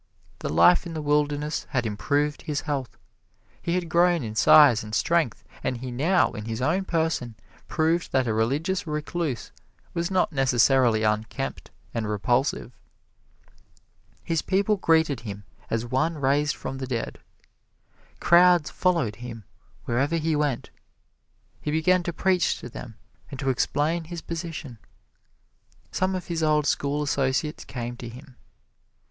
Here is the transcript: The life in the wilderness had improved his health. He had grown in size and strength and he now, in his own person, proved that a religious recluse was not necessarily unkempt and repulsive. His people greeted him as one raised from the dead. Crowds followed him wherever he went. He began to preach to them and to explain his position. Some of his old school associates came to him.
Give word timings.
The 0.39 0.49
life 0.49 0.87
in 0.87 0.95
the 0.95 1.01
wilderness 1.03 1.67
had 1.69 1.85
improved 1.85 2.41
his 2.41 2.61
health. 2.61 2.97
He 3.61 3.75
had 3.75 3.87
grown 3.87 4.23
in 4.23 4.33
size 4.33 4.83
and 4.83 4.95
strength 4.95 5.43
and 5.63 5.77
he 5.77 5.91
now, 5.91 6.31
in 6.31 6.45
his 6.45 6.59
own 6.59 6.85
person, 6.85 7.35
proved 7.67 8.11
that 8.11 8.25
a 8.25 8.33
religious 8.33 8.87
recluse 8.87 9.51
was 9.93 10.09
not 10.09 10.31
necessarily 10.31 11.03
unkempt 11.03 11.69
and 11.93 12.07
repulsive. 12.09 12.71
His 14.23 14.41
people 14.41 14.75
greeted 14.77 15.19
him 15.19 15.43
as 15.69 15.85
one 15.85 16.15
raised 16.17 16.55
from 16.55 16.79
the 16.79 16.87
dead. 16.87 17.19
Crowds 18.19 18.71
followed 18.71 19.17
him 19.17 19.43
wherever 19.85 20.15
he 20.15 20.35
went. 20.35 20.71
He 21.61 21.69
began 21.69 22.01
to 22.01 22.11
preach 22.11 22.59
to 22.61 22.69
them 22.69 22.95
and 23.29 23.39
to 23.39 23.51
explain 23.51 24.05
his 24.05 24.23
position. 24.23 24.79
Some 25.91 26.15
of 26.15 26.25
his 26.25 26.41
old 26.41 26.65
school 26.65 27.03
associates 27.03 27.63
came 27.63 27.95
to 27.97 28.09
him. 28.09 28.35